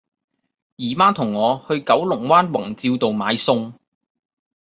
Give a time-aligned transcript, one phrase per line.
[0.77, 3.73] 姨媽同我去九龍灣宏照道買餸